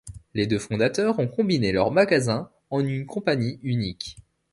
[0.33, 4.17] Les deux fondateurs ont combiné leurs magasins en une compagnie unique.